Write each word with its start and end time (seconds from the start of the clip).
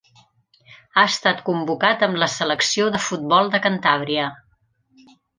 Ha 0.99 1.01
estat 1.07 1.43
convocat 1.49 2.05
amb 2.07 2.17
la 2.23 2.29
selecció 2.35 2.87
de 2.95 3.01
futbol 3.09 3.51
de 3.57 3.61
Cantàbria. 3.67 4.25